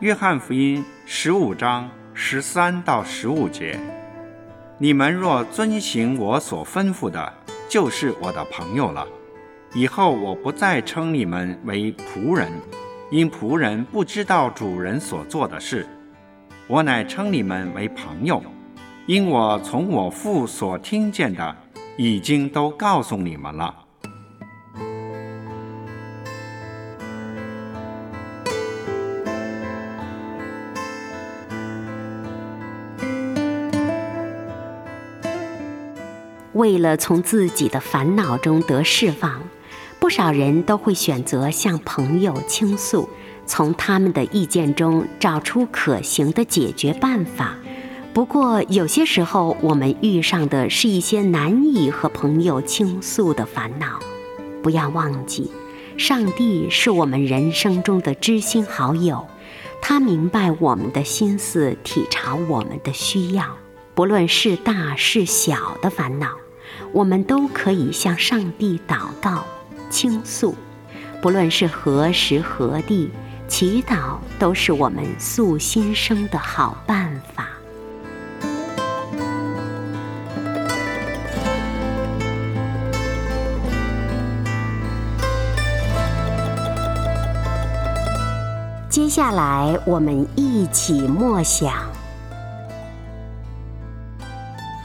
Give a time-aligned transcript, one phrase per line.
[0.00, 3.76] 约翰福音十五章十三到十五节：
[4.78, 7.32] 你们若遵行我所吩咐的，
[7.68, 9.04] 就是我的朋友了。
[9.74, 12.48] 以后我不再称你们为仆人，
[13.10, 15.84] 因仆人不知道主人所做的事；
[16.68, 18.40] 我乃称你们为朋友，
[19.06, 21.56] 因我从我父所听见的，
[21.96, 23.74] 已经都告诉你们了。
[36.58, 39.40] 为了从自己的烦恼中得释放，
[40.00, 43.08] 不少人都会选择向朋友倾诉，
[43.46, 47.54] 从他们的意见中找出可行的解决办法。
[48.12, 54.00] 不过，有些时候我们遇上的是一些难以和朋友倾诉的烦恼。
[54.60, 55.52] 不要忘记，
[55.96, 59.24] 上帝是我们人生中的知心好友，
[59.80, 63.44] 他明白我们的心思，体察我们的需要，
[63.94, 66.30] 不论是大是小的烦恼。
[66.92, 69.44] 我们都可以向上帝祷告、
[69.90, 70.54] 倾诉，
[71.20, 73.10] 不论是何时何地，
[73.46, 77.48] 祈祷都是我们诉心声的好办法。
[88.88, 91.97] 接下来，我们一起默想。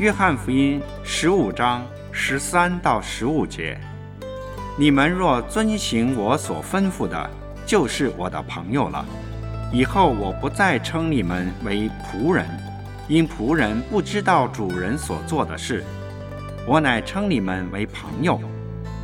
[0.03, 1.81] 约翰福音十五章
[2.12, 3.80] 十三到十五节：
[4.78, 7.30] 你们若遵行我所吩咐的，
[7.66, 9.06] 就是我的朋友了。
[9.72, 12.46] 以后我不再称你们为仆人，
[13.08, 15.81] 因仆人不知道主人所做的事；
[16.68, 18.42] 我乃称你们为朋友，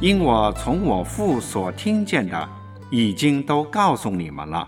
[0.01, 2.49] 因我从我父所听见的，
[2.89, 4.67] 已经都告诉你们了。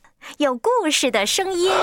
[0.37, 1.71] 有故事的声音。